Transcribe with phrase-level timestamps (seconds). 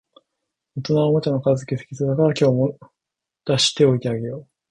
[0.77, 2.79] 大人はおもちゃの片づけ好きそうだから、今日も
[3.45, 4.47] 出しておいてあげよう